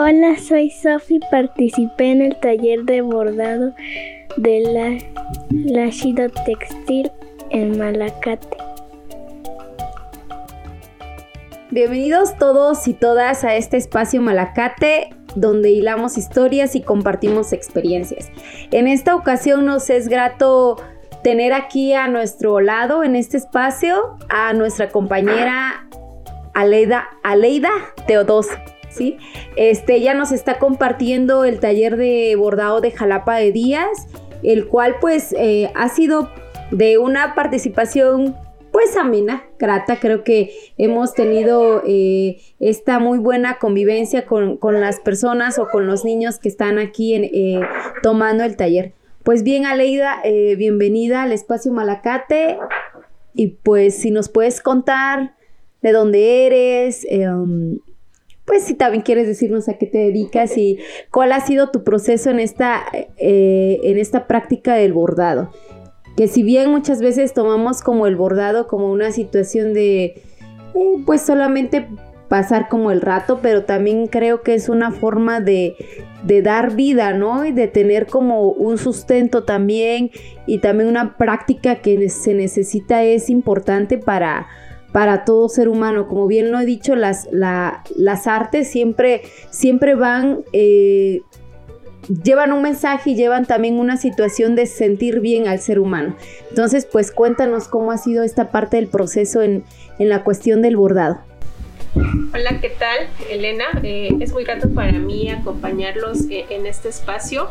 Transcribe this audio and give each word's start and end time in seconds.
Hola, 0.00 0.38
soy 0.38 0.70
Sofi. 0.70 1.18
Participé 1.28 2.12
en 2.12 2.22
el 2.22 2.38
taller 2.38 2.84
de 2.84 3.00
bordado 3.00 3.74
de 4.36 4.60
la 4.60 4.96
Lashido 5.50 6.28
Textil 6.46 7.10
en 7.50 7.76
Malacate. 7.76 8.56
Bienvenidos 11.72 12.38
todos 12.38 12.86
y 12.86 12.94
todas 12.94 13.42
a 13.42 13.56
este 13.56 13.76
espacio 13.76 14.22
Malacate 14.22 15.10
donde 15.34 15.72
hilamos 15.72 16.16
historias 16.16 16.76
y 16.76 16.82
compartimos 16.82 17.52
experiencias. 17.52 18.30
En 18.70 18.86
esta 18.86 19.16
ocasión 19.16 19.66
nos 19.66 19.90
es 19.90 20.06
grato 20.06 20.76
tener 21.24 21.52
aquí 21.52 21.92
a 21.92 22.06
nuestro 22.06 22.60
lado 22.60 23.02
en 23.02 23.16
este 23.16 23.36
espacio 23.36 24.16
a 24.28 24.52
nuestra 24.52 24.90
compañera 24.90 25.88
Aleida, 26.54 27.08
Aleida. 27.24 27.70
¿Sí? 28.98 29.16
Este, 29.56 29.94
ella 29.94 30.12
nos 30.12 30.32
está 30.32 30.58
compartiendo 30.58 31.44
el 31.44 31.60
taller 31.60 31.96
de 31.96 32.34
bordado 32.36 32.80
de 32.80 32.90
Jalapa 32.90 33.36
de 33.36 33.52
Díaz, 33.52 34.08
el 34.42 34.66
cual 34.66 34.96
pues 35.00 35.34
eh, 35.38 35.70
ha 35.74 35.88
sido 35.88 36.30
de 36.70 36.98
una 36.98 37.34
participación 37.34 38.36
pues 38.72 38.96
amena, 38.96 39.44
grata. 39.58 39.98
Creo 39.98 40.22
que 40.22 40.50
hemos 40.76 41.14
tenido 41.14 41.82
eh, 41.86 42.40
esta 42.60 42.98
muy 42.98 43.18
buena 43.18 43.58
convivencia 43.58 44.26
con, 44.26 44.58
las 44.80 45.00
personas 45.00 45.58
o 45.58 45.68
con 45.68 45.86
los 45.86 46.04
niños 46.04 46.38
que 46.38 46.48
están 46.48 46.78
aquí 46.78 47.14
eh, 47.14 47.60
tomando 48.02 48.44
el 48.44 48.56
taller. 48.56 48.92
Pues 49.22 49.42
bien, 49.42 49.66
Aleida, 49.66 50.22
bienvenida 50.56 51.22
al 51.22 51.32
espacio 51.32 51.72
Malacate. 51.72 52.58
Y 53.34 53.48
pues 53.48 53.96
si 53.96 54.10
nos 54.10 54.28
puedes 54.28 54.60
contar 54.60 55.34
de 55.82 55.92
dónde 55.92 56.46
eres, 56.46 57.06
um, 57.10 57.78
pues 58.48 58.64
si 58.64 58.74
también 58.74 59.04
quieres 59.04 59.28
decirnos 59.28 59.68
a 59.68 59.78
qué 59.78 59.86
te 59.86 59.98
dedicas 59.98 60.58
y 60.58 60.78
cuál 61.12 61.30
ha 61.30 61.40
sido 61.40 61.70
tu 61.70 61.84
proceso 61.84 62.30
en 62.30 62.40
esta, 62.40 62.82
en 63.18 63.98
esta 63.98 64.26
práctica 64.26 64.74
del 64.74 64.92
bordado 64.92 65.52
que 66.18 66.26
si 66.26 66.42
bien 66.42 66.72
muchas 66.72 67.00
veces 67.00 67.32
tomamos 67.32 67.80
como 67.80 68.08
el 68.08 68.16
bordado 68.16 68.66
como 68.66 68.90
una 68.90 69.12
situación 69.12 69.72
de, 69.72 70.04
eh, 70.04 71.02
pues 71.06 71.22
solamente 71.22 71.86
pasar 72.26 72.68
como 72.68 72.90
el 72.90 73.02
rato, 73.02 73.38
pero 73.40 73.62
también 73.62 74.08
creo 74.08 74.42
que 74.42 74.54
es 74.54 74.68
una 74.68 74.90
forma 74.90 75.40
de, 75.40 75.76
de, 76.24 76.42
dar 76.42 76.74
vida, 76.74 77.12
¿no? 77.12 77.44
Y 77.44 77.52
de 77.52 77.68
tener 77.68 78.06
como 78.06 78.50
un 78.50 78.78
sustento 78.78 79.44
también 79.44 80.10
y 80.44 80.58
también 80.58 80.88
una 80.88 81.16
práctica 81.16 81.76
que 81.76 82.08
se 82.08 82.34
necesita 82.34 83.04
es 83.04 83.30
importante 83.30 83.96
para, 83.96 84.48
para 84.92 85.24
todo 85.24 85.48
ser 85.48 85.68
humano. 85.68 86.08
Como 86.08 86.26
bien 86.26 86.50
lo 86.50 86.58
he 86.58 86.64
dicho, 86.64 86.94
las, 86.96 87.28
las 87.32 88.26
artes 88.26 88.70
siempre, 88.70 89.22
siempre 89.50 89.94
van 89.94 90.44
eh, 90.52 91.22
llevan 92.08 92.52
un 92.52 92.62
mensaje 92.62 93.10
y 93.10 93.14
llevan 93.16 93.46
también 93.46 93.78
una 93.78 93.96
situación 93.96 94.54
de 94.54 94.66
sentir 94.66 95.20
bien 95.20 95.48
al 95.48 95.60
ser 95.60 95.78
humano. 95.78 96.16
Entonces, 96.48 96.86
pues 96.86 97.12
cuéntanos 97.12 97.68
cómo 97.68 97.92
ha 97.92 97.98
sido 97.98 98.24
esta 98.24 98.50
parte 98.50 98.76
del 98.76 98.88
proceso 98.88 99.42
en, 99.42 99.64
la 99.98 100.22
cuestión 100.22 100.62
del 100.62 100.76
bordado. 100.76 101.18
Hola, 101.94 102.60
¿qué 102.60 102.70
tal? 102.70 103.08
Elena, 103.30 103.64
eh, 103.82 104.10
es 104.20 104.32
muy 104.32 104.44
grato 104.44 104.70
para 104.70 104.92
mí 104.92 105.30
acompañarlos 105.30 106.30
eh, 106.30 106.46
en 106.50 106.66
este 106.66 106.88
espacio. 106.88 107.48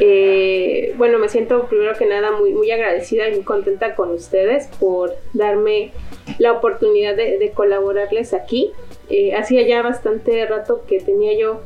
Eh, 0.00 0.94
bueno, 0.96 1.18
me 1.18 1.28
siento 1.28 1.66
primero 1.66 1.92
que 1.96 2.06
nada 2.06 2.32
muy, 2.32 2.52
muy 2.52 2.70
agradecida 2.70 3.28
y 3.28 3.32
muy 3.32 3.44
contenta 3.44 3.94
con 3.94 4.10
ustedes 4.10 4.68
por 4.80 5.14
darme 5.32 5.92
la 6.38 6.52
oportunidad 6.52 7.16
de, 7.16 7.52
colaborarles 7.54 8.34
aquí. 8.34 8.72
hacía 9.36 9.62
ya 9.62 9.82
bastante 9.82 10.44
rato 10.46 10.82
que 10.86 11.00
tenía 11.00 11.38
yo 11.38 11.60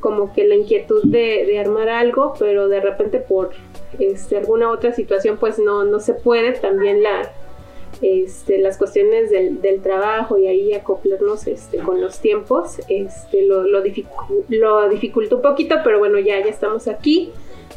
como 0.00 0.32
que 0.32 0.44
la 0.44 0.56
inquietud 0.56 1.02
de, 1.04 1.58
armar 1.58 1.88
algo, 1.88 2.34
pero 2.38 2.68
de 2.68 2.80
repente 2.80 3.20
por 3.20 3.50
este, 3.98 4.38
alguna 4.38 4.70
otra 4.70 4.92
situación 4.92 5.36
pues 5.38 5.58
no, 5.58 5.84
no 5.84 6.00
se 6.00 6.14
puede. 6.14 6.52
También 6.52 7.02
la, 7.02 7.30
este, 8.02 8.58
las 8.58 8.78
cuestiones 8.78 9.30
del, 9.30 9.80
trabajo 9.82 10.38
y 10.38 10.46
ahí 10.46 10.72
acoplarnos 10.72 11.46
este, 11.46 11.78
con 11.78 12.00
los 12.00 12.20
tiempos 12.20 12.80
este, 12.88 13.46
lo, 13.46 13.62
lo, 13.62 13.82
lo 14.48 14.88
dificultó 14.88 15.36
un 15.36 15.42
poquito, 15.42 15.76
pero 15.84 15.98
bueno, 15.98 16.18
ya, 16.18 16.40
ya 16.40 16.50
estamos 16.50 16.88
aquí. 16.88 17.32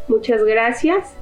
Muchas 0.07 0.43
gracias. 0.43 1.15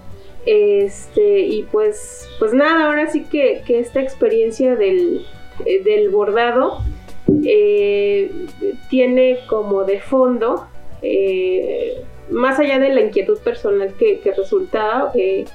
Este, 0.46 1.40
y 1.42 1.64
pues, 1.64 2.28
pues 2.40 2.54
nada, 2.54 2.88
ahora 2.88 3.08
sí 3.08 3.26
que, 3.26 3.64
esta 3.68 4.02
experiencia 4.02 4.76
del, 4.76 5.26
eh, 5.66 5.84
del 5.84 6.10
bordado 6.10 6.80
eh, 7.46 8.32
tiene 8.90 9.40
como 9.48 9.84
de 9.84 10.00
fondo 10.00 10.68
eh, 11.02 12.04
más 12.30 12.60
allá 12.60 12.80
de 12.80 12.94
la 12.94 13.02
inquietud 13.02 13.40
personal 13.40 13.94
que, 13.98 14.20
que 14.20 14.32
resulta, 14.34 15.12
eh, 15.16 15.46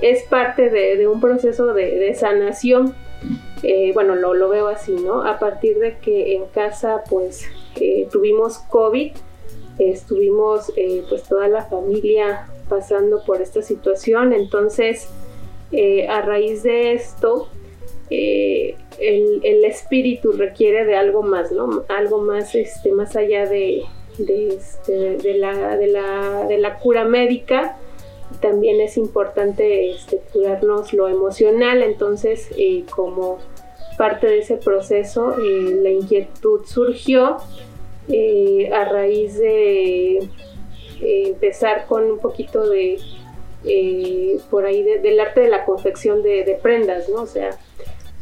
es 0.00 0.22
parte 0.24 0.70
de, 0.70 1.06
un 1.06 1.20
proceso 1.20 1.74
de, 1.74 2.14
sanación. 2.14 2.94
Eh, 3.62 3.92
bueno, 3.94 4.14
lo, 4.14 4.34
lo, 4.34 4.48
veo 4.48 4.68
así, 4.68 4.92
¿no? 4.92 5.22
A 5.22 5.38
partir 5.38 5.78
de 5.78 5.98
que 5.98 6.34
en 6.34 6.46
casa, 6.46 7.02
pues, 7.08 7.48
tuvimos 8.10 8.58
COVID, 8.58 9.12
estuvimos, 9.78 10.72
pues, 11.08 11.22
toda 11.24 11.48
la 11.48 11.64
familia 11.64 12.48
pasando 12.68 13.22
por 13.24 13.42
esta 13.42 13.62
situación, 13.62 14.32
entonces, 14.32 15.08
a 16.08 16.20
raíz 16.22 16.62
de 16.62 16.92
esto, 16.92 17.48
el, 18.10 19.40
el, 19.42 19.64
espíritu 19.64 20.32
requiere 20.32 20.84
de 20.84 20.96
algo 20.96 21.22
más, 21.22 21.50
¿no? 21.50 21.84
Algo 21.88 22.20
más, 22.20 22.54
este, 22.54 22.92
más 22.92 23.16
allá 23.16 23.46
de, 23.46 23.84
de, 24.18 24.48
este, 24.48 25.16
de, 25.16 25.34
la, 25.34 25.76
de, 25.76 25.88
la, 25.88 26.46
la, 26.58 26.78
cura 26.78 27.04
médica. 27.04 27.76
También 28.40 28.80
es 28.80 28.96
importante 28.96 29.90
este, 29.90 30.20
curarnos 30.32 30.92
lo 30.92 31.08
emocional, 31.08 31.82
entonces 31.82 32.50
eh, 32.56 32.84
como 32.94 33.38
parte 33.96 34.26
de 34.26 34.38
ese 34.38 34.56
proceso 34.56 35.36
eh, 35.38 35.78
la 35.80 35.90
inquietud 35.90 36.64
surgió 36.64 37.36
eh, 38.08 38.70
a 38.72 38.84
raíz 38.84 39.38
de 39.38 40.28
empezar 41.00 41.86
con 41.86 42.04
un 42.04 42.18
poquito 42.18 42.68
de 42.68 42.98
por 44.50 44.66
ahí 44.66 44.82
del 44.82 45.20
arte 45.20 45.40
de 45.40 45.48
la 45.48 45.64
confección 45.64 46.22
de, 46.22 46.58
prendas, 46.62 47.08
¿no? 47.08 47.22
O 47.22 47.26
sea, 47.26 47.58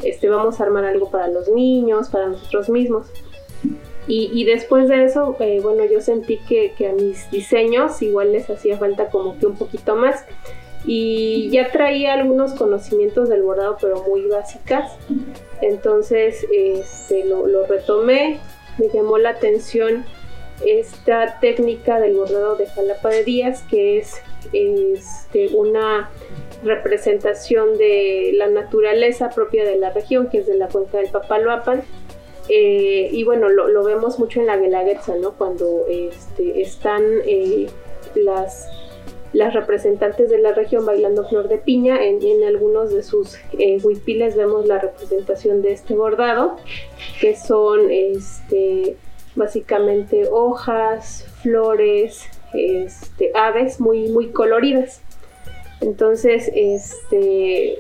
este, 0.03 0.28
vamos 0.28 0.60
a 0.60 0.65
armar 0.65 0.84
algo 0.84 1.10
para 1.10 1.28
los 1.28 1.48
niños, 1.48 2.09
para 2.09 2.28
nosotros 2.28 2.69
mismos. 2.69 3.06
Y, 4.09 4.44
después 4.44 4.88
de 4.88 5.04
eso, 5.04 5.37
eh, 5.38 5.60
bueno, 5.62 5.84
yo 5.84 6.00
sentí 6.00 6.38
que, 6.49 6.75
a 6.87 6.93
mis 6.93 7.31
diseños 7.31 8.03
igual 8.03 8.32
les 8.32 8.50
hacía 8.50 8.76
falta 8.76 9.10
como 9.10 9.38
que 9.38 9.47
un 9.47 9.56
poquito 9.56 9.94
más. 9.94 10.25
Y 10.84 11.49
ya 11.50 11.70
traía 11.70 12.14
algunos 12.14 12.54
conocimientos 12.54 13.28
del 13.28 13.43
bordado, 13.43 13.76
pero 13.81 14.03
muy 14.03 14.26
básicas. 14.26 14.93
Entonces 15.60 16.44
este, 16.53 17.25
lo, 17.25 17.64
retomé, 17.66 18.41
me 18.78 18.88
llamó 18.88 19.19
la 19.19 19.31
atención 19.31 20.05
esta 20.65 21.38
técnica 21.41 21.99
del 21.99 22.16
bordado 22.16 22.56
de 22.56 22.66
Jalapa 22.66 23.09
de 23.09 23.25
Díaz, 23.25 23.65
que 23.69 23.99
es 23.99 24.22
este, 24.53 25.49
una 25.55 26.10
representación 26.62 27.77
de 27.78 28.32
la 28.34 28.49
naturaleza 28.49 29.31
propia 29.31 29.65
de 29.65 29.77
la 29.77 29.91
región, 29.91 30.28
que 30.28 30.38
es 30.38 30.47
de 30.47 30.56
la 30.56 30.69
cuenca 30.69 30.99
del 30.99 31.11
Papaloapan 31.11 31.82
eh, 32.49 33.09
y 33.12 33.25
bueno, 33.25 33.49
lo, 33.49 33.84
vemos 33.84 34.19
mucho 34.19 34.41
en 34.41 34.47
la 34.47 34.56
Guelaguetza, 34.56 35.16
¿no? 35.16 35.32
Cuando 35.32 35.87
este, 35.88 36.61
están 36.61 37.03
eh, 37.25 37.69
las, 38.15 38.69
las 39.32 39.54
representantes 39.54 40.28
de 40.31 40.38
la 40.38 40.53
región 40.53 40.84
bailando 40.84 41.26
flor 41.26 41.49
de 41.49 41.58
piña, 41.58 42.02
en, 42.05 42.20
algunos 42.44 42.93
de 42.93 43.02
sus 43.02 43.37
eh, 43.58 43.79
huipiles 43.82 44.37
vemos 44.37 44.67
la 44.67 44.79
representación 44.79 45.62
de 45.62 45.73
este 45.73 45.94
bordado, 45.94 46.56
que 47.20 47.37
son 47.37 47.90
este, 47.90 48.96
básicamente 49.34 50.29
hojas, 50.31 51.26
flores, 51.43 52.25
este, 52.52 53.32
aves 53.34 53.81
muy, 53.81 54.08
muy 54.08 54.29
coloridas. 54.29 55.00
Entonces, 55.81 56.50
este, 56.55 57.78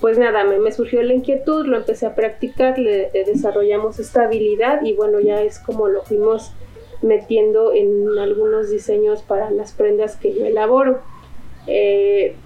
pues 0.00 0.18
nada, 0.18 0.44
me, 0.44 0.70
surgió 0.70 1.02
la 1.02 1.14
inquietud, 1.14 1.66
lo 1.66 1.78
empecé 1.78 2.06
a 2.06 2.14
practicar, 2.14 2.78
le, 2.78 3.10
desarrollamos 3.26 3.98
esta 3.98 4.24
habilidad 4.24 4.82
y 4.82 4.92
bueno, 4.92 5.18
ya 5.20 5.42
es 5.42 5.58
como 5.58 5.88
lo 5.88 6.02
fuimos 6.02 6.52
metiendo 7.04 7.72
en 7.72 8.18
algunos 8.18 8.70
diseños 8.70 9.22
para 9.22 9.50
las 9.50 9.72
prendas 9.72 10.16
que 10.16 10.34
yo 10.34 10.46
elaboro. 10.46 11.00
Eh, 11.66 12.36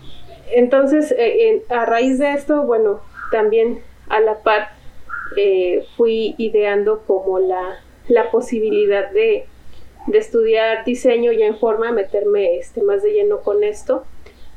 entonces, 0.54 1.14
eh, 1.16 1.62
a 1.68 1.84
raíz 1.84 2.18
de 2.18 2.32
esto, 2.32 2.62
bueno, 2.62 3.00
también 3.30 3.80
a 4.08 4.20
la 4.20 4.42
par 4.42 4.70
eh, 5.36 5.84
fui 5.96 6.34
ideando 6.38 7.02
como 7.06 7.38
la, 7.38 7.80
la 8.08 8.30
posibilidad 8.30 9.10
de, 9.10 9.46
de, 10.06 10.18
estudiar 10.18 10.84
diseño 10.84 11.32
ya 11.32 11.46
en 11.46 11.58
forma, 11.58 11.92
meterme 11.92 12.56
este, 12.56 12.82
más 12.82 13.02
de 13.02 13.12
lleno 13.12 13.40
con 13.40 13.62
esto. 13.62 14.04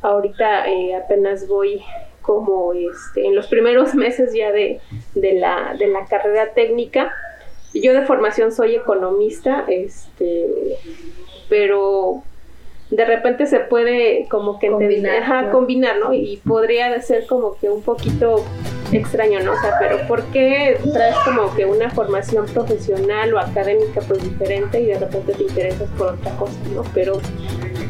Ahorita 0.01 0.65
apenas 0.97 1.47
voy 1.47 1.83
como 2.21 2.73
este, 2.73 3.25
en 3.25 3.35
los 3.35 3.47
primeros 3.47 3.95
meses 3.95 4.33
ya 4.33 4.51
de, 4.51 4.79
la, 5.15 5.75
carrera 6.09 6.53
técnica, 6.53 7.13
yo 7.73 7.93
de 7.93 8.05
formación 8.05 8.51
soy 8.51 8.75
economista, 8.75 9.65
este, 9.67 10.77
pero 11.49 12.23
de 12.91 13.05
repente 13.05 13.47
se 13.47 13.61
puede 13.61 14.27
como 14.29 14.59
que 14.59 14.69
combinar, 14.69 15.45
¿no? 15.45 15.51
combinar, 15.51 15.97
¿no? 15.97 16.13
Y 16.13 16.41
podría 16.45 17.01
ser 17.01 17.25
como 17.25 17.55
que 17.55 17.69
un 17.69 17.81
poquito 17.81 18.43
extraño, 18.91 19.39
¿no? 19.39 19.53
O 19.53 19.55
sea, 19.61 19.77
pero 19.79 20.05
¿por 20.07 20.23
qué 20.25 20.77
traes 20.91 21.15
como 21.23 21.55
que 21.55 21.65
una 21.65 21.89
formación 21.89 22.45
profesional 22.47 23.33
o 23.33 23.39
académica 23.39 24.01
pues 24.01 24.21
diferente 24.21 24.81
y 24.81 24.87
de 24.87 24.99
repente 24.99 25.33
te 25.33 25.43
interesas 25.43 25.89
por 25.97 26.09
otra 26.09 26.35
cosa, 26.35 26.59
¿no? 26.75 26.83
Pero 26.93 27.21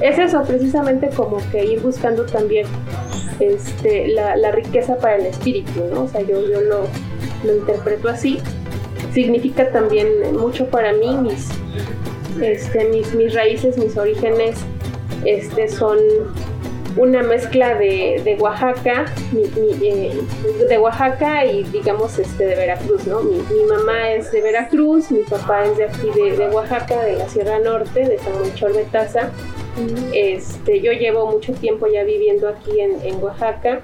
es 0.01 0.19
eso, 0.19 0.43
precisamente 0.43 1.09
como 1.09 1.37
que 1.51 1.65
ir 1.65 1.79
buscando 1.81 2.27
también 2.27 2.67
este, 3.39 4.07
la, 4.09 4.51
riqueza 4.51 4.97
para 4.97 5.15
el 5.15 5.25
espíritu, 5.25 5.83
¿no? 5.91 6.03
O 6.03 6.07
sea, 6.07 6.21
yo, 6.21 6.47
yo 6.47 6.61
lo, 6.61 6.85
lo 7.43 7.55
interpreto 7.55 8.07
así. 8.07 8.39
Significa 9.13 9.71
también 9.71 10.07
mucho 10.37 10.67
para 10.67 10.93
mí 10.93 11.15
mis, 11.17 11.49
este, 12.41 12.85
mis, 12.85 13.13
mis 13.13 13.33
raíces, 13.33 13.77
mis 13.77 13.97
orígenes 13.97 14.57
este, 15.25 15.67
son 15.67 15.97
una 16.97 17.23
mezcla 17.23 17.75
de, 17.75 18.21
de 18.23 18.35
Oaxaca, 18.35 19.05
eh, 19.33 20.21
de 20.67 20.77
Oaxaca 20.77 21.45
y 21.45 21.63
digamos 21.63 22.19
este 22.19 22.45
de 22.45 22.55
Veracruz, 22.55 23.07
¿no? 23.07 23.21
Mi, 23.21 23.37
mamá 23.69 24.11
es 24.11 24.31
de 24.31 24.41
Veracruz, 24.41 25.11
mi 25.11 25.21
papá 25.23 25.65
es 25.65 25.77
de 25.77 25.85
aquí 25.85 26.09
de, 26.13 26.49
Oaxaca, 26.49 27.01
de 27.01 27.13
la 27.17 27.29
Sierra 27.29 27.59
Norte, 27.59 28.07
de 28.07 28.17
San 28.19 28.33
Monchor 28.39 28.73
de 28.73 28.83
Taza. 28.85 29.29
Este, 30.13 30.81
yo 30.81 30.91
llevo 30.91 31.31
mucho 31.31 31.53
tiempo 31.53 31.87
ya 31.87 32.03
viviendo 32.03 32.49
aquí 32.49 32.79
en, 32.79 33.23
Oaxaca 33.23 33.81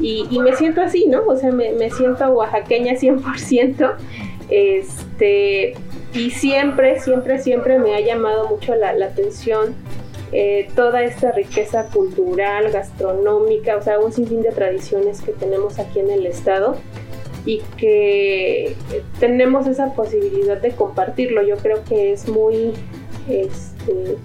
y, 0.00 0.38
me 0.40 0.54
siento 0.54 0.80
así, 0.80 1.06
¿no? 1.06 1.22
O 1.26 1.36
sea, 1.36 1.50
me, 1.50 1.72
me 1.72 1.90
siento 1.90 2.26
oaxaqueña 2.28 2.94
100%. 2.94 3.94
Este, 4.50 5.74
y 6.14 6.30
siempre, 6.30 7.00
siempre, 7.00 7.38
siempre 7.38 7.78
me 7.78 7.94
ha 7.94 8.00
llamado 8.00 8.48
mucho 8.48 8.74
la, 8.74 8.94
la 8.94 9.06
atención 9.06 9.74
eh, 10.30 10.68
toda 10.74 11.02
esta 11.02 11.32
riqueza 11.32 11.88
cultural, 11.88 12.70
gastronómica, 12.70 13.76
o 13.76 13.82
sea, 13.82 13.98
un 13.98 14.12
sinfín 14.12 14.42
de 14.42 14.52
tradiciones 14.52 15.22
que 15.22 15.32
tenemos 15.32 15.78
aquí 15.78 16.00
en 16.00 16.10
el 16.10 16.26
estado 16.26 16.76
y 17.46 17.62
que 17.78 18.76
tenemos 19.20 19.66
esa 19.66 19.94
posibilidad 19.94 20.60
de 20.60 20.72
compartirlo. 20.72 21.42
Yo 21.42 21.56
creo 21.56 21.82
que 21.84 22.12
es 22.12 22.28
muy, 22.28 22.74
este, 23.26 24.16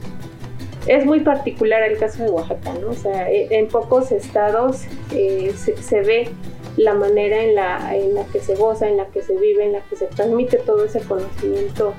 es 0.87 1.05
muy 1.05 1.21
particular 1.21 1.83
el 1.83 1.97
caso 1.97 2.23
de 2.23 2.29
Oaxaca, 2.29 2.73
¿no? 2.81 2.89
O 2.89 2.93
sea, 2.93 3.31
e, 3.31 3.47
en 3.51 3.67
pocos 3.67 4.11
estados 4.11 4.83
eh, 5.11 5.53
se, 5.55 6.01
ve 6.01 6.29
la 6.77 6.93
manera 6.93 7.41
en 7.41 7.55
la, 7.55 7.95
en 7.95 8.15
la 8.15 8.25
que 8.25 8.39
se 8.39 8.55
goza, 8.55 8.89
en 8.89 8.97
la 8.97 9.05
que 9.07 9.21
se 9.21 9.35
vive, 9.37 9.65
en 9.65 9.73
la 9.73 9.81
que 9.81 9.95
se 9.95 10.07
transmite 10.07 10.57
todo 10.57 10.85
ese 10.85 10.99
conocimiento 11.01 11.93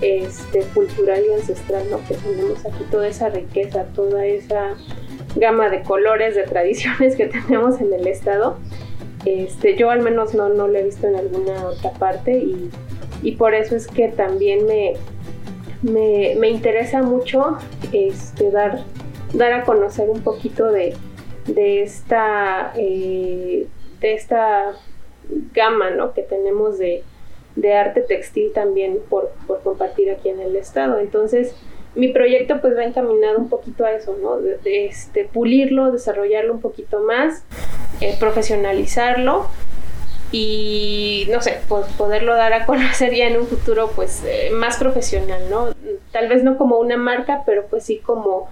este, 0.00 0.60
cultural 0.74 1.22
y 1.28 1.32
ancestral, 1.32 1.90
¿no? 1.90 1.98
Que 2.06 2.14
tenemos 2.14 2.64
aquí 2.64 2.84
toda 2.90 3.08
esa 3.08 3.30
riqueza, 3.30 3.84
toda 3.94 4.24
esa 4.26 4.74
gama 5.36 5.68
de 5.68 5.82
colores, 5.82 6.36
de 6.36 6.44
tradiciones 6.44 7.16
que 7.16 7.26
tenemos 7.48 7.80
en 7.80 7.92
el 7.92 8.06
estado. 8.06 8.58
Este, 9.24 9.74
yo 9.76 9.90
al 9.90 10.02
menos 10.02 10.34
no, 10.34 10.50
no 10.50 10.68
lo 10.68 10.78
he 10.78 10.84
visto 10.84 11.08
en 11.08 11.16
alguna 11.16 11.66
otra 11.66 11.92
parte 11.92 12.32
y, 12.32 12.70
y 13.22 13.32
por 13.36 13.54
eso 13.54 13.74
es 13.74 13.86
que 13.86 14.08
también 14.08 14.66
me, 14.66 14.94
me, 15.84 16.34
me 16.38 16.48
interesa 16.48 17.02
mucho 17.02 17.58
este, 17.92 18.50
dar, 18.50 18.80
dar 19.34 19.52
a 19.52 19.64
conocer 19.64 20.08
un 20.08 20.22
poquito 20.22 20.66
de, 20.66 20.94
de 21.46 21.82
esta, 21.82 22.72
eh, 22.76 23.66
de 24.00 24.14
esta 24.14 24.72
gama 25.52 25.90
¿no? 25.90 26.14
que 26.14 26.22
tenemos 26.22 26.78
de, 26.78 27.02
de 27.56 27.74
arte 27.74 28.00
textil 28.00 28.52
también 28.52 28.98
por, 29.08 29.32
por, 29.46 29.60
compartir 29.62 30.10
aquí 30.10 30.30
en 30.30 30.40
el 30.40 30.56
estado. 30.56 30.98
Entonces, 30.98 31.54
mi 31.94 32.08
proyecto 32.08 32.60
pues 32.60 32.76
va 32.76 32.84
encaminado 32.84 33.38
un 33.38 33.48
poquito 33.48 33.84
a 33.84 33.92
eso, 33.92 34.16
¿no? 34.20 34.38
De, 34.38 34.86
este, 34.86 35.24
pulirlo, 35.26 35.92
desarrollarlo 35.92 36.52
un 36.54 36.60
poquito 36.60 37.00
más, 37.00 37.44
eh, 38.00 38.16
profesionalizarlo 38.18 39.46
y, 40.36 41.28
no 41.30 41.40
sé, 41.40 41.60
pues 41.68 41.86
poderlo 41.92 42.34
dar 42.34 42.52
a 42.54 42.66
conocer 42.66 43.14
ya 43.14 43.28
en 43.28 43.36
un 43.36 43.46
futuro 43.46 43.92
pues 43.94 44.24
eh, 44.26 44.50
más 44.52 44.78
profesional, 44.78 45.48
¿no? 45.48 45.68
Tal 46.10 46.28
vez 46.28 46.42
no 46.42 46.58
como 46.58 46.80
una 46.80 46.96
marca, 46.96 47.44
pero 47.46 47.66
pues 47.66 47.84
sí 47.84 47.98
como, 47.98 48.48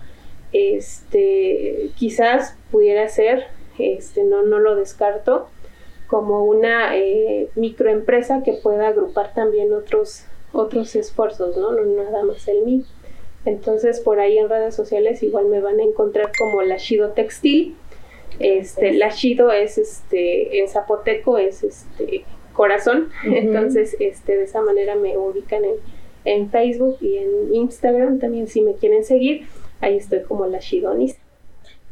este, 0.52 1.90
quizás 1.96 2.54
pudiera 2.70 3.08
ser, 3.08 3.48
este, 3.80 4.22
no, 4.22 4.44
no 4.44 4.60
lo 4.60 4.76
descarto, 4.76 5.48
como 6.06 6.44
una 6.44 6.96
eh, 6.96 7.48
microempresa 7.56 8.44
que 8.44 8.52
pueda 8.52 8.86
agrupar 8.86 9.34
también 9.34 9.72
otros, 9.72 10.22
otros 10.52 10.94
esfuerzos, 10.94 11.56
¿no? 11.56 11.72
No 11.72 11.82
nada 12.04 12.22
más 12.22 12.46
el 12.46 12.62
mío. 12.62 12.84
Entonces 13.44 13.98
por 13.98 14.20
ahí 14.20 14.38
en 14.38 14.48
redes 14.48 14.76
sociales 14.76 15.20
igual 15.24 15.46
me 15.46 15.60
van 15.60 15.80
a 15.80 15.82
encontrar 15.82 16.30
como 16.38 16.62
la 16.62 16.76
Shido 16.76 17.08
Textil. 17.08 17.74
Este, 18.38 18.92
la 18.92 19.08
Shido 19.08 19.52
es 19.52 19.78
este, 19.78 20.58
en 20.58 20.68
zapoteco 20.68 21.38
es 21.38 21.62
este 21.62 22.24
corazón. 22.52 23.10
Entonces, 23.24 23.96
este, 24.00 24.36
de 24.36 24.44
esa 24.44 24.62
manera 24.62 24.94
me 24.94 25.16
ubican 25.16 25.64
en, 25.64 25.74
en, 26.24 26.50
Facebook 26.50 26.98
y 27.00 27.18
en 27.18 27.54
Instagram 27.54 28.18
también 28.18 28.46
si 28.46 28.62
me 28.62 28.74
quieren 28.74 29.04
seguir. 29.04 29.46
Ahí 29.80 29.96
estoy 29.96 30.22
como 30.22 30.46
la 30.46 30.58
Shidonis. 30.58 31.16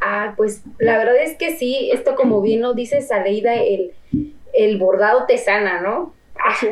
Ah, 0.00 0.34
pues 0.36 0.62
la 0.78 0.96
verdad 0.96 1.16
es 1.22 1.36
que 1.36 1.56
sí, 1.56 1.90
esto 1.92 2.14
como 2.14 2.40
bien 2.40 2.62
lo 2.62 2.72
dice 2.72 3.04
Aleida, 3.10 3.54
el, 3.62 3.92
el 4.54 4.78
bordado 4.78 5.26
te 5.26 5.36
sana, 5.36 5.80
¿no? 5.80 6.14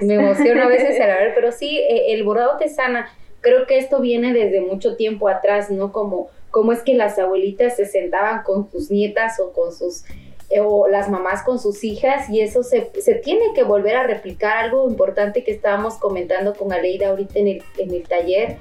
me 0.00 0.14
emociona 0.14 0.64
a 0.64 0.68
veces 0.68 0.98
el 0.98 1.06
ver, 1.06 1.32
pero 1.34 1.52
sí, 1.52 1.78
e, 1.78 2.14
el 2.14 2.24
bordado 2.24 2.56
te 2.58 2.68
sana. 2.68 3.10
Creo 3.40 3.66
que 3.66 3.78
esto 3.78 4.00
viene 4.00 4.32
desde 4.32 4.60
mucho 4.60 4.96
tiempo 4.96 5.28
atrás, 5.28 5.70
¿no? 5.70 5.92
Como, 5.92 6.30
como 6.50 6.72
es 6.72 6.82
que 6.82 6.94
las 6.94 7.18
abuelitas 7.18 7.76
se 7.76 7.86
sentaban 7.86 8.42
con 8.42 8.70
sus 8.70 8.90
nietas 8.90 9.38
o 9.40 9.52
con 9.52 9.72
sus 9.72 10.04
eh, 10.50 10.60
o 10.60 10.88
las 10.88 11.10
mamás 11.10 11.42
con 11.42 11.58
sus 11.58 11.84
hijas 11.84 12.30
y 12.30 12.40
eso 12.40 12.62
se, 12.62 12.90
se, 13.02 13.16
tiene 13.16 13.52
que 13.54 13.64
volver 13.64 13.96
a 13.96 14.06
replicar. 14.06 14.64
Algo 14.64 14.88
importante 14.88 15.44
que 15.44 15.50
estábamos 15.50 15.96
comentando 15.96 16.54
con 16.54 16.72
Aleida 16.72 17.10
ahorita 17.10 17.38
en 17.38 17.48
el, 17.48 17.62
en 17.76 17.94
el 17.94 18.08
taller, 18.08 18.56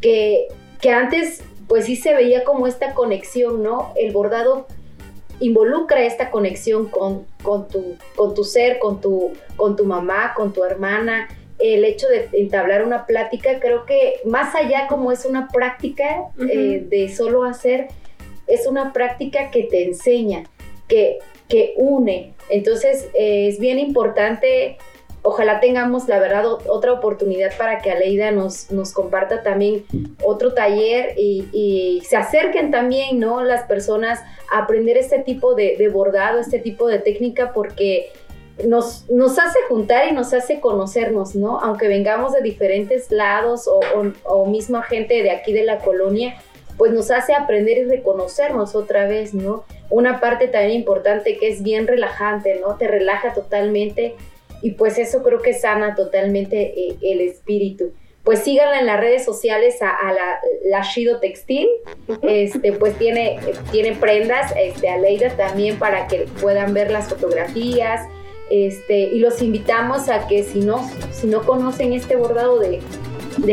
que, 0.00 0.48
que 0.80 0.90
antes 0.90 1.42
pues 1.66 1.84
sí 1.84 1.96
se 1.96 2.14
veía 2.14 2.44
como 2.44 2.66
esta 2.66 2.94
conexión, 2.94 3.62
¿no? 3.62 3.92
El 3.96 4.12
bordado 4.12 4.66
involucra 5.38 6.02
esta 6.02 6.30
conexión 6.30 6.86
con, 6.88 7.26
con, 7.42 7.68
tu, 7.68 7.96
con 8.16 8.34
tu 8.34 8.44
ser, 8.44 8.78
con 8.78 9.02
tu, 9.02 9.32
con 9.56 9.76
tu 9.76 9.84
mamá, 9.84 10.32
con 10.34 10.54
tu 10.54 10.64
hermana, 10.64 11.28
el 11.58 11.84
hecho 11.84 12.08
de 12.08 12.28
entablar 12.32 12.84
una 12.84 13.06
plática, 13.06 13.58
creo 13.60 13.84
que 13.84 14.20
más 14.24 14.54
allá 14.54 14.86
como 14.88 15.12
es 15.12 15.24
una 15.24 15.48
práctica 15.48 16.24
eh, 16.38 16.84
de 16.88 17.08
solo 17.08 17.44
hacer, 17.44 17.88
es 18.46 18.66
una 18.66 18.92
práctica 18.92 19.50
que 19.50 19.64
te 19.64 19.84
enseña, 19.84 20.44
que, 20.86 21.18
que 21.48 21.74
une. 21.76 22.34
Entonces 22.48 23.08
eh, 23.14 23.48
es 23.48 23.58
bien 23.58 23.78
importante 23.78 24.78
ojalá 25.22 25.60
tengamos, 25.60 26.08
la 26.08 26.18
verdad, 26.18 26.44
otra 26.46 26.92
oportunidad 26.92 27.56
para 27.56 27.80
que 27.80 27.90
Aleida 27.90 28.30
nos, 28.30 28.70
nos 28.70 28.92
comparta 28.92 29.42
también 29.42 29.84
otro 30.22 30.54
taller 30.54 31.14
y, 31.18 32.02
se 32.08 32.16
acerquen 32.16 32.70
también, 32.70 33.18
¿no? 33.18 33.42
Las 33.42 33.64
personas 33.64 34.20
a 34.50 34.60
aprender 34.60 34.96
este 34.96 35.18
tipo 35.18 35.54
de, 35.54 35.88
bordado, 35.92 36.38
este 36.38 36.58
tipo 36.58 36.86
de 36.88 36.98
técnica, 36.98 37.52
porque 37.52 38.10
nos, 38.66 39.08
nos, 39.08 39.38
hace 39.38 39.58
juntar 39.68 40.08
y 40.08 40.12
nos 40.12 40.32
hace 40.32 40.60
conocernos, 40.60 41.34
¿no? 41.34 41.60
Aunque 41.60 41.88
vengamos 41.88 42.32
de 42.32 42.40
diferentes 42.40 43.10
lados 43.10 43.68
o, 43.68 43.80
o, 44.24 44.46
misma 44.46 44.82
gente 44.82 45.22
de 45.22 45.30
aquí 45.30 45.52
de 45.52 45.64
la 45.64 45.78
colonia, 45.78 46.36
pues 46.76 46.92
nos 46.92 47.10
hace 47.10 47.34
aprender 47.34 47.78
y 47.78 47.84
reconocernos 47.84 48.74
otra 48.74 49.06
vez, 49.06 49.34
¿no? 49.34 49.64
Una 49.90 50.20
parte 50.20 50.48
también 50.48 50.80
importante 50.80 51.36
que 51.38 51.48
es 51.48 51.62
bien 51.62 51.86
relajante, 51.86 52.60
¿no? 52.60 52.76
Te 52.76 52.88
relaja 52.88 53.32
totalmente 53.32 54.14
y 54.62 54.72
pues 54.72 54.98
eso 54.98 55.22
creo 55.22 55.40
que 55.40 55.54
sana 55.54 55.94
totalmente 55.94 56.74
eh, 56.76 56.96
el 57.02 57.20
espíritu. 57.20 57.92
Pues 58.24 58.40
síganla 58.40 58.80
en 58.80 58.86
las 58.86 59.00
redes 59.00 59.24
sociales 59.24 59.80
a, 59.80 60.12
la, 60.12 60.38
la, 60.64 60.82
Shido 60.82 61.18
Textil, 61.18 61.66
este, 62.22 62.72
pues 62.72 62.98
tiene, 62.98 63.40
tiene 63.72 63.94
prendas, 63.94 64.52
este, 64.60 64.90
a 64.90 64.98
Leida 64.98 65.30
también 65.30 65.78
para 65.78 66.08
que 66.08 66.26
puedan 66.42 66.74
ver 66.74 66.90
las 66.90 67.08
fotografías, 67.08 68.06
este, 68.50 68.98
y 68.98 69.18
los 69.20 69.42
invitamos 69.42 70.08
a 70.08 70.26
que 70.26 70.42
si 70.42 70.60
no, 70.60 70.88
si 71.10 71.26
no 71.26 71.42
conocen 71.42 71.92
este 71.92 72.16
bordado 72.16 72.58
de, 72.58 72.80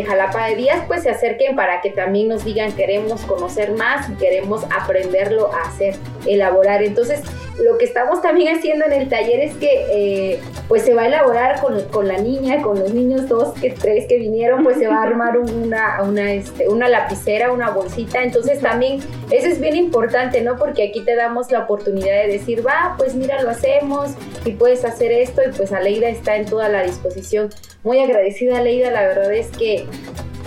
Jalapa 0.03 0.47
de 0.47 0.55
Díaz, 0.55 0.83
pues 0.87 1.03
se 1.03 1.09
acerquen 1.11 1.55
para 1.55 1.79
que 1.81 1.91
también 1.91 2.27
nos 2.27 2.43
digan 2.43 2.71
queremos 2.75 3.21
conocer 3.21 3.73
más 3.73 4.09
y 4.09 4.13
queremos 4.15 4.63
aprenderlo 4.75 5.53
a 5.53 5.61
hacer, 5.69 5.95
elaborar. 6.25 6.81
Entonces, 6.81 7.21
lo 7.63 7.77
que 7.77 7.85
estamos 7.85 8.21
también 8.21 8.55
haciendo 8.55 8.85
en 8.85 8.93
el 8.93 9.09
taller 9.09 9.39
es 9.39 9.55
que 9.55 9.85
eh, 9.89 10.39
pues 10.67 10.83
se 10.83 10.93
va 10.93 11.03
a 11.03 11.07
elaborar 11.07 11.62
con, 11.62 11.81
con, 11.85 12.07
la 12.07 12.17
niña, 12.17 12.62
con 12.62 12.79
los 12.79 12.93
niños 12.93 13.27
dos, 13.29 13.53
que 13.59 13.71
tres 13.71 14.07
que 14.07 14.17
vinieron, 14.17 14.63
pues 14.63 14.77
se 14.77 14.88
va 14.88 14.97
a 14.97 15.03
armar 15.03 15.38
una, 15.38 16.01
una, 16.03 16.33
este, 16.33 16.67
una 16.67 16.89
lapicera, 16.89 17.51
una 17.51 17.69
bolsita. 17.69 18.24
Entonces 18.24 18.59
también 18.59 19.00
eso 19.31 19.47
es 19.47 19.59
bien 19.59 19.75
importante, 19.75 20.41
¿no? 20.41 20.57
Porque 20.57 20.89
aquí 20.89 21.01
te 21.01 21.15
damos 21.15 21.51
la 21.51 21.59
oportunidad 21.59 22.24
de 22.24 22.27
decir, 22.33 22.65
va, 22.65 22.95
pues 22.97 23.15
mira, 23.15 23.41
lo 23.41 23.50
hacemos 23.50 24.12
y 24.43 24.51
puedes 24.51 24.83
hacer 24.83 25.12
esto 25.12 25.41
y 25.47 25.51
pues 25.55 25.71
Aleida 25.71 26.09
está 26.09 26.35
en 26.35 26.45
toda 26.45 26.69
la 26.69 26.83
disposición. 26.83 27.50
Muy 27.83 28.00
agradecida 28.00 28.57
Aleida, 28.57 28.91
la 28.91 29.01
verdad 29.01 29.33
es 29.33 29.47
que 29.50 29.85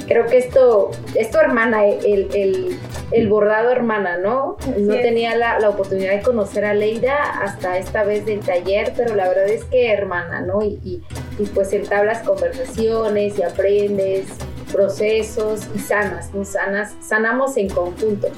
creo 0.09 0.27
que 0.27 0.38
esto 0.38 0.91
es 1.15 1.31
tu 1.31 1.38
hermana, 1.38 1.87
el, 1.87 2.29
el, 2.35 2.79
el 3.12 3.29
bordado 3.29 3.71
hermana, 3.71 4.17
¿no? 4.17 4.57
no 4.79 4.95
tenía 4.95 5.37
la, 5.37 5.61
la, 5.61 5.69
oportunidad 5.69 6.12
de 6.12 6.23
conocer 6.23 6.65
a 6.65 6.75
Leida 6.75 7.17
hasta 7.43 7.79
esta 7.79 8.03
vez 8.05 8.25
del 8.25 8.41
taller, 8.41 8.95
pero 8.97 9.15
la 9.15 9.29
verdad 9.29 9.49
es 9.49 9.65
que 9.65 9.93
hermana, 9.93 10.41
¿no? 10.41 10.62
Y, 10.62 10.81
y, 10.83 11.03
y 11.38 11.47
pues 11.55 11.73
entablas 11.73 12.27
conversaciones 12.27 13.38
y 13.38 13.43
aprendes 13.43 14.27
procesos 14.73 15.69
y 15.75 15.79
sanas, 15.79 16.35
¿no? 16.35 16.45
Sanas, 16.45 16.95
sanamos 17.00 17.57
en 17.57 17.69
conjunto. 17.69 18.29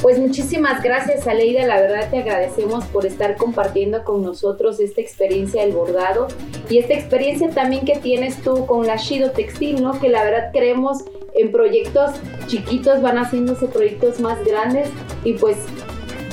Pues 0.00 0.18
muchísimas 0.18 0.82
gracias 0.82 1.26
Aleida, 1.26 1.66
la 1.66 1.80
verdad 1.80 2.10
te 2.10 2.18
agradecemos 2.18 2.84
por 2.86 3.06
estar 3.06 3.36
compartiendo 3.36 4.04
con 4.04 4.22
nosotros 4.22 4.78
esta 4.78 5.00
experiencia 5.00 5.62
del 5.62 5.72
bordado 5.72 6.28
y 6.68 6.78
esta 6.78 6.92
experiencia 6.92 7.48
también 7.50 7.84
que 7.86 7.96
tienes 7.96 8.36
tú 8.42 8.66
con 8.66 8.86
la 8.86 8.96
Shido 8.96 9.30
Textil, 9.30 9.82
¿no? 9.82 9.98
Que 9.98 10.10
la 10.10 10.22
verdad 10.22 10.50
creemos 10.52 10.98
en 11.34 11.50
proyectos 11.50 12.12
chiquitos, 12.46 13.00
van 13.00 13.16
haciéndose 13.16 13.66
proyectos 13.68 14.20
más 14.20 14.44
grandes 14.44 14.88
y 15.24 15.32
pues 15.32 15.56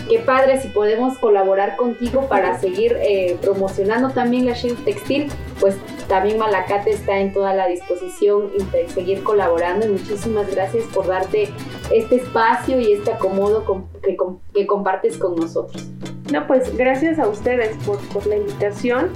qué 0.10 0.20
padre 0.20 0.62
si 0.62 0.68
podemos 0.68 1.18
colaborar 1.18 1.78
contigo 1.78 2.28
para 2.28 2.60
seguir 2.60 2.98
eh, 3.02 3.38
promocionando 3.42 4.10
también 4.10 4.46
la 4.46 4.54
Shield 4.54 4.84
Textil, 4.84 5.32
pues 5.60 5.76
también 6.14 6.38
Malacate 6.38 6.92
está 6.92 7.18
en 7.18 7.34
toda 7.34 7.56
la 7.56 7.66
disposición 7.66 8.52
de 8.72 8.88
seguir 8.88 9.24
colaborando 9.24 9.88
y 9.88 9.90
muchísimas 9.90 10.48
gracias 10.54 10.84
por 10.94 11.08
darte 11.08 11.50
este 11.92 12.18
espacio 12.18 12.80
y 12.80 12.92
este 12.92 13.14
acomodo 13.14 13.66
que, 14.54 14.68
compartes 14.68 15.18
con 15.18 15.36
nosotros. 15.36 15.90
No, 16.32 16.46
pues 16.46 16.78
gracias 16.78 17.18
a 17.18 17.28
ustedes 17.28 17.76
por, 17.78 18.28
la 18.28 18.36
invitación. 18.36 19.10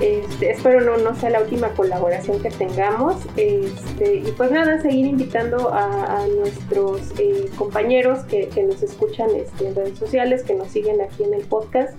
Este, 0.00 0.50
espero 0.50 0.98
no, 0.98 1.14
sea 1.14 1.30
la 1.30 1.42
última 1.42 1.68
colaboración 1.68 2.42
que 2.42 2.50
tengamos. 2.50 3.14
Este, 3.36 4.16
y 4.16 4.34
pues 4.36 4.50
nada, 4.50 4.80
seguir 4.80 5.06
invitando 5.06 5.72
a, 5.72 6.26
nuestros 6.38 7.12
eh, 7.20 7.48
compañeros 7.56 8.24
que, 8.24 8.48
nos 8.66 8.82
escuchan 8.82 9.30
este, 9.36 9.68
en 9.68 9.76
redes 9.76 9.96
sociales, 9.96 10.42
que 10.42 10.54
nos 10.54 10.72
siguen 10.72 11.02
aquí 11.02 11.22
en 11.22 11.34
el 11.34 11.42
podcast, 11.42 11.96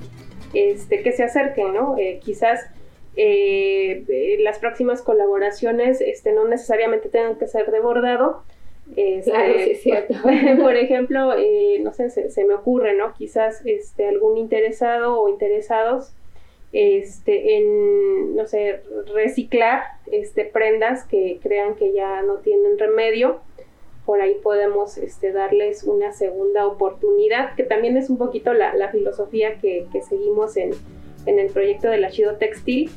que 0.51 1.13
se 1.15 1.23
acerquen, 1.23 1.73
¿no? 1.73 1.95
Eh, 1.97 2.19
quizás 2.21 2.59
eh, 3.15 4.37
las 4.39 4.59
próximas 4.59 5.01
colaboraciones 5.01 6.01
este, 6.01 6.33
no 6.33 6.47
necesariamente 6.47 7.09
tengan 7.09 7.37
que 7.37 7.47
ser 7.47 7.71
de 7.71 7.79
bordado. 7.79 8.43
Este, 8.95 9.31
claro, 9.31 9.53
sí 9.53 9.71
es 9.71 9.81
cierto. 9.81 10.13
Por, 10.61 10.75
ejemplo, 10.75 11.33
no 11.81 11.93
sé, 11.93 12.09
se, 12.09 12.29
se, 12.29 12.45
me 12.45 12.53
ocurre, 12.53 12.95
¿no? 12.95 13.13
Quizás 13.13 13.61
este, 13.65 14.07
algún 14.07 14.37
interesado 14.37 15.19
o 15.19 15.29
interesados 15.29 16.13
este, 16.73 17.57
en, 17.57 18.35
no 18.35 18.47
sé, 18.47 18.81
reciclar 19.13 19.83
este, 20.11 20.43
prendas 20.43 21.05
que 21.05 21.39
crean 21.41 21.75
que 21.75 21.93
ya 21.93 22.23
no 22.23 22.37
tienen 22.37 22.79
remedio. 22.79 23.39
Por 24.05 24.19
ahí 24.19 24.35
podemos 24.43 24.97
este, 24.97 25.31
darles 25.31 25.83
una 25.83 26.11
segunda 26.11 26.67
oportunidad, 26.67 27.55
que 27.55 27.63
también 27.63 27.95
es 27.95 28.09
un 28.09 28.17
poquito 28.17 28.53
la, 28.53 28.75
la 28.75 28.89
filosofía 28.89 29.59
que, 29.59 29.85
que, 29.93 30.01
seguimos 30.01 30.57
en, 30.57 30.71
en 31.25 31.39
el 31.39 31.51
proyecto 31.51 31.89
del 31.89 32.03
Achido 32.05 32.35
Textil, 32.37 32.89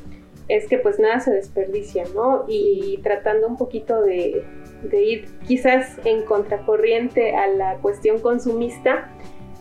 es 0.47 0.67
que 0.67 0.77
pues 0.77 0.99
nada 0.99 1.19
se 1.19 1.31
desperdicia, 1.31 2.05
¿no? 2.15 2.45
Y 2.47 2.99
tratando 3.03 3.47
un 3.47 3.57
poquito 3.57 4.01
de, 4.01 4.43
de 4.83 5.03
ir 5.03 5.25
quizás 5.47 5.97
en 6.05 6.23
contracorriente 6.23 7.35
a 7.35 7.47
la 7.47 7.75
cuestión 7.77 8.19
consumista, 8.19 9.09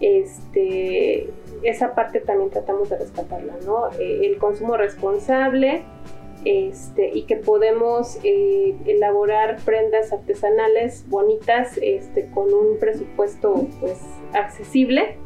este, 0.01 1.29
esa 1.63 1.95
parte 1.95 2.21
también 2.21 2.51
tratamos 2.51 2.89
de 2.91 2.99
rescatarla, 2.99 3.55
¿no? 3.65 3.91
Eh, 3.99 4.27
el 4.27 4.39
consumo 4.39 4.77
responsable 4.77 5.85
este, 6.45 7.11
y 7.13 7.23
que 7.23 7.37
podemos 7.37 8.19
eh, 8.23 8.77
elaborar 8.87 9.57
prendas 9.65 10.13
artesanales 10.13 11.05
bonitas 11.09 11.79
este, 11.83 12.31
con 12.31 12.53
un 12.53 12.79
presupuesto 12.79 13.67
pues 13.81 13.99
accesible, 14.33 15.17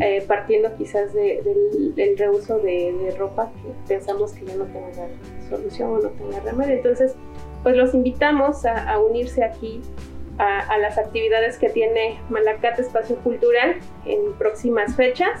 eh, 0.00 0.24
partiendo 0.26 0.74
quizás 0.76 1.12
del, 1.12 2.16
reuso 2.16 2.58
de, 2.58 3.14
ropa 3.18 3.50
que 3.62 3.94
pensamos 3.94 4.32
que 4.32 4.46
ya 4.46 4.56
no 4.56 4.64
tenga 4.64 5.08
solución 5.48 5.90
o 5.90 5.98
no 5.98 6.08
tenga 6.10 6.40
remedio. 6.40 6.74
Entonces, 6.74 7.14
pues 7.62 7.76
los 7.76 7.94
invitamos 7.94 8.64
a 8.66 8.98
unirse 8.98 9.42
aquí 9.42 9.80
a, 10.38 10.78
las 10.78 10.98
actividades 10.98 11.58
que 11.58 11.68
tiene 11.68 12.18
Malacate 12.28 12.82
Espacio 12.82 13.16
Cultural 13.16 13.76
en 14.04 14.32
próximas 14.34 14.96
fechas. 14.96 15.40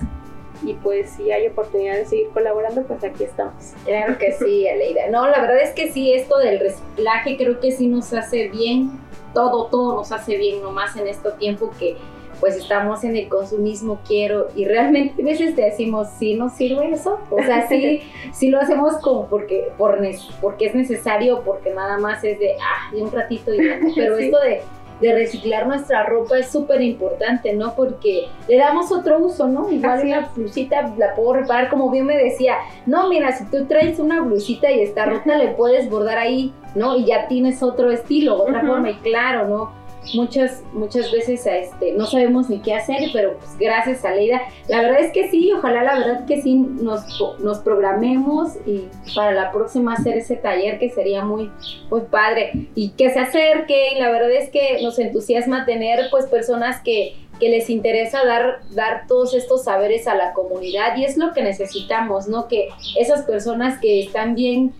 Y 0.62 0.74
pues 0.74 1.10
si 1.10 1.32
hay 1.32 1.48
oportunidad 1.48 1.96
de 1.96 2.06
seguir 2.06 2.28
colaborando, 2.28 2.84
pues 2.84 3.02
aquí 3.02 3.24
estamos. 3.24 3.74
Claro 3.84 4.16
que 4.18 4.32
sí, 4.32 4.66
Aleida. 4.68 5.08
No, 5.10 5.26
la 5.26 5.40
verdad 5.40 5.60
es 5.60 5.72
que 5.72 5.90
sí, 5.90 6.12
esto 6.14 6.38
del 6.38 6.60
reciclaje 6.60 7.36
creo 7.36 7.60
que 7.60 7.72
sí 7.72 7.88
nos 7.88 8.12
hace 8.14 8.48
bien. 8.48 8.92
Todo, 9.34 9.66
todo 9.66 9.96
nos 9.96 10.12
hace 10.12 10.36
bien, 10.36 10.62
nomás 10.62 10.96
en 10.96 11.08
este 11.08 11.32
tiempo 11.32 11.70
que 11.78 11.96
pues 12.40 12.56
estamos 12.56 13.04
en 13.04 13.16
el 13.16 13.28
consumismo 13.28 14.00
quiero 14.06 14.48
y 14.54 14.64
realmente 14.64 15.22
a 15.22 15.24
veces 15.24 15.56
decimos 15.56 16.08
sí 16.18 16.34
nos 16.34 16.52
sirve 16.52 16.90
eso 16.90 17.18
o 17.30 17.38
sea 17.38 17.66
sí 17.68 18.02
sí 18.32 18.50
lo 18.50 18.60
hacemos 18.60 18.96
como 18.98 19.26
porque 19.26 19.72
por 19.78 19.98
porque 20.40 20.66
es 20.66 20.74
necesario 20.74 21.42
porque 21.44 21.70
nada 21.70 21.98
más 21.98 22.24
es 22.24 22.38
de 22.38 22.56
ah 22.60 22.94
de 22.94 23.02
un 23.02 23.12
ratito 23.12 23.54
y 23.54 23.58
pero 23.96 24.18
esto 24.18 24.38
de 24.40 24.62
de 25.00 25.12
reciclar 25.12 25.66
nuestra 25.66 26.04
ropa 26.04 26.38
es 26.38 26.50
súper 26.50 26.80
importante, 26.80 27.52
¿no? 27.52 27.74
Porque 27.74 28.28
le 28.48 28.56
damos 28.56 28.92
otro 28.92 29.18
uso, 29.18 29.48
¿no? 29.48 29.70
Igual 29.70 30.06
una 30.06 30.30
blusita 30.34 30.94
la 30.96 31.14
puedo 31.14 31.34
reparar, 31.34 31.68
como 31.68 31.90
bien 31.90 32.06
me 32.06 32.16
decía, 32.16 32.56
no, 32.86 33.08
mira, 33.08 33.32
si 33.32 33.44
tú 33.46 33.66
traes 33.66 33.98
una 33.98 34.22
blusita 34.22 34.70
y 34.70 34.80
está 34.80 35.06
rota, 35.06 35.36
le 35.36 35.48
puedes 35.48 35.90
bordar 35.90 36.18
ahí, 36.18 36.52
¿no? 36.74 36.96
Y 36.96 37.06
ya 37.06 37.28
tienes 37.28 37.62
otro 37.62 37.90
estilo, 37.90 38.42
otra 38.42 38.60
forma, 38.60 38.90
y 38.90 38.94
claro, 38.96 39.48
¿no? 39.48 39.83
Muchas, 40.14 40.62
muchas 40.72 41.10
veces 41.10 41.46
este, 41.46 41.92
no 41.92 42.06
sabemos 42.06 42.50
ni 42.50 42.60
qué 42.60 42.74
hacer, 42.74 43.10
pero 43.12 43.38
pues 43.38 43.56
gracias 43.58 44.04
a 44.04 44.14
Leida. 44.14 44.42
La 44.68 44.82
verdad 44.82 45.00
es 45.00 45.12
que 45.12 45.30
sí, 45.30 45.50
ojalá 45.52 45.82
la 45.82 45.98
verdad 45.98 46.26
que 46.26 46.42
sí 46.42 46.54
nos, 46.54 47.02
nos 47.40 47.58
programemos 47.60 48.56
y 48.66 48.84
para 49.14 49.32
la 49.32 49.52
próxima 49.52 49.94
hacer 49.94 50.16
ese 50.18 50.36
taller 50.36 50.78
que 50.78 50.90
sería 50.90 51.24
muy, 51.24 51.50
muy 51.90 52.02
padre 52.02 52.68
y 52.74 52.90
que 52.90 53.10
se 53.10 53.20
acerquen. 53.20 53.98
La 53.98 54.10
verdad 54.10 54.32
es 54.32 54.50
que 54.50 54.82
nos 54.82 54.98
entusiasma 54.98 55.64
tener 55.64 56.08
pues 56.10 56.26
personas 56.26 56.80
que, 56.82 57.16
que 57.40 57.48
les 57.48 57.70
interesa 57.70 58.24
dar, 58.24 58.60
dar 58.70 59.06
todos 59.06 59.34
estos 59.34 59.64
saberes 59.64 60.06
a 60.06 60.14
la 60.14 60.32
comunidad 60.32 60.96
y 60.96 61.04
es 61.04 61.16
lo 61.16 61.32
que 61.32 61.42
necesitamos, 61.42 62.28
¿no? 62.28 62.48
Que 62.48 62.68
esas 62.98 63.22
personas 63.22 63.80
que 63.80 64.02
están 64.02 64.34
bien 64.34 64.72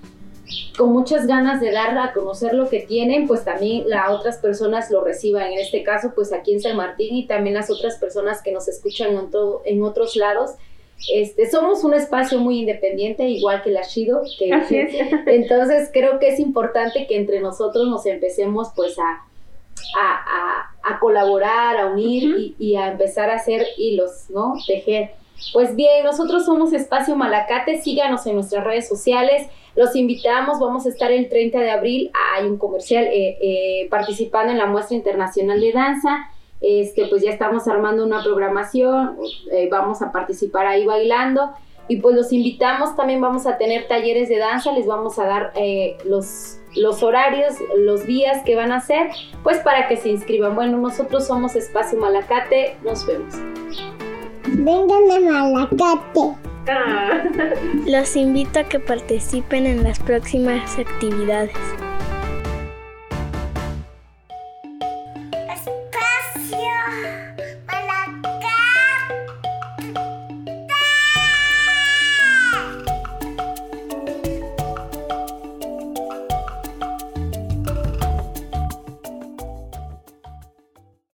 con 0.77 0.93
muchas 0.93 1.27
ganas 1.27 1.61
de 1.61 1.71
dar 1.71 1.97
a 1.97 2.13
conocer 2.13 2.55
lo 2.55 2.69
que 2.69 2.81
tienen, 2.81 3.27
pues 3.27 3.45
también 3.45 3.89
las 3.89 4.11
otras 4.11 4.39
personas 4.39 4.91
lo 4.91 5.03
reciban. 5.03 5.53
En 5.53 5.59
este 5.59 5.83
caso, 5.83 6.13
pues 6.15 6.33
aquí 6.33 6.53
en 6.53 6.61
San 6.61 6.77
Martín 6.77 7.15
y 7.17 7.27
también 7.27 7.55
las 7.55 7.71
otras 7.71 7.97
personas 7.97 8.43
que 8.43 8.53
nos 8.53 8.69
escuchan 8.69 9.17
en, 9.17 9.31
todo, 9.31 9.63
en 9.65 9.83
otros 9.83 10.17
lados. 10.17 10.53
Este, 11.13 11.51
somos 11.51 11.85
un 11.85 11.95
espacio 11.95 12.39
muy 12.39 12.61
independiente, 12.61 13.29
igual 13.29 13.63
que 13.63 13.71
la 13.71 13.83
Shido. 13.83 14.23
Que, 14.39 14.51
entonces 15.27 15.91
creo 15.93 16.19
que 16.19 16.29
es 16.29 16.41
importante 16.41 17.07
que 17.07 17.17
entre 17.17 17.41
nosotros 17.41 17.89
nos 17.89 18.05
empecemos 18.07 18.69
pues 18.77 18.99
a, 18.99 19.25
a, 19.99 20.71
a, 20.83 20.99
colaborar, 20.99 21.77
a 21.79 21.87
unir 21.87 22.25
y, 22.25 22.57
y, 22.59 22.77
a 22.77 22.91
empezar 22.91 23.31
a 23.31 23.37
hacer 23.37 23.67
hilos, 23.77 24.27
¿no? 24.31 24.55
Tejer. 24.67 25.13
Pues 25.53 25.77
bien, 25.77 26.05
nosotros 26.05 26.45
somos 26.47 26.73
Espacio 26.73 27.17
Malacate, 27.17 27.81
síganos 27.81 28.27
en 28.27 28.35
nuestras 28.35 28.65
redes 28.65 28.89
sociales. 28.89 29.49
Los 29.77 29.97
invitamos, 29.97 30.61
vamos 30.61 30.87
a 30.87 30.89
estar 30.89 31.11
el 31.11 31.29
30 31.29 31.59
de 31.59 31.71
abril, 31.71 32.11
hay 32.37 32.47
un 32.47 32.59
comercial 32.59 33.05
eh, 33.05 33.39
eh, 33.41 33.89
participando 33.91 34.53
en 34.53 34.59
la 34.59 34.67
muestra 34.67 34.97
internacional 34.97 35.61
de 35.61 35.73
danza. 35.73 36.31
Este, 36.61 37.07
pues 37.07 37.23
ya 37.23 37.31
estamos 37.31 37.69
armando 37.69 38.05
una 38.05 38.23
programación, 38.23 39.19
eh, 39.53 39.69
vamos 39.71 40.01
a 40.01 40.13
participar 40.13 40.67
ahí 40.67 40.87
bailando 40.87 41.51
y 41.89 41.97
pues 41.97 42.17
los 42.17 42.33
invitamos, 42.33 42.97
también 42.97 43.21
vamos 43.21 43.47
a 43.47 43.59
tener 43.59 43.87
talleres 43.87 44.31
de 44.31 44.39
danza, 44.39 44.73
les 44.73 44.87
vamos 44.87 45.19
a 45.19 45.27
dar 45.27 45.53
los, 46.07 46.59
los 46.75 47.03
horarios, 47.03 47.57
los 47.77 48.07
días 48.07 48.43
que 48.47 48.55
van 48.57 48.73
a 48.73 48.81
ser, 48.81 49.11
pues 49.43 49.59
para 49.59 49.89
que 49.89 49.99
se 49.99 50.09
inscriban. 50.09 50.55
Bueno, 50.55 50.79
nosotros 50.79 51.27
somos 51.27 51.55
Espacio 51.55 51.99
Malacate, 51.99 52.79
nos 52.83 53.07
vemos. 53.07 53.35
Vengan 54.57 55.11
a 55.11 55.51
Malacate. 55.51 56.37
Los 57.91 58.17
invito 58.17 58.61
a 58.61 58.65
que 58.65 58.79
participen 58.79 59.67
en 59.67 59.83
las 59.83 59.99
próximas 59.99 60.79
actividades. 60.79 61.53